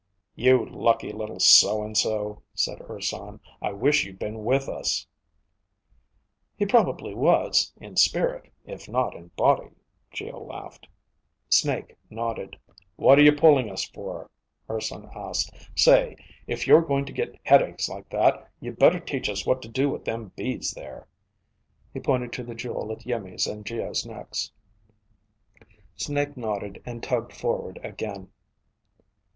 "You 0.33 0.65
lucky 0.67 1.11
little 1.11 1.39
so 1.39 1.83
and 1.83 1.95
so," 1.95 2.41
said 2.55 2.81
Urson. 2.89 3.39
"I 3.61 3.71
wish 3.71 4.03
you'd 4.03 4.17
been 4.17 4.43
with 4.43 4.67
us." 4.67 5.05
"He 6.57 6.65
probably 6.65 7.13
was, 7.13 7.71
in 7.79 7.97
spirit, 7.97 8.51
if 8.65 8.89
not 8.89 9.13
in 9.13 9.27
body," 9.37 9.69
Geo 10.09 10.43
laughed. 10.43 10.87
Snake 11.49 11.95
nodded. 12.09 12.57
"What 12.95 13.19
are 13.19 13.21
you 13.21 13.31
pulling 13.31 13.77
for?" 13.93 14.31
Urson 14.67 15.07
asked. 15.13 15.51
"Say, 15.77 16.15
if 16.47 16.65
you're 16.65 16.81
going 16.81 17.05
to 17.05 17.13
get 17.13 17.37
headaches 17.43 17.87
like 17.87 18.09
that, 18.09 18.49
you'd 18.59 18.79
better 18.79 18.99
teach 18.99 19.29
us 19.29 19.45
what 19.45 19.61
to 19.61 19.67
do 19.67 19.87
with 19.87 20.03
them 20.03 20.31
beads 20.35 20.71
there." 20.71 21.07
He 21.93 21.99
pointed 21.99 22.33
to 22.33 22.43
the 22.43 22.55
jewel 22.55 22.91
at 22.91 23.05
Iimmi's 23.05 23.45
and 23.45 23.63
Geo's 23.63 24.03
necks. 24.03 24.51
Snake 25.95 26.35
nodded 26.35 26.81
and 26.87 27.03
tugged 27.03 27.33
forward 27.33 27.79
again. 27.83 28.31